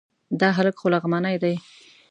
[0.39, 1.55] دا هلک خو لغمانی دی...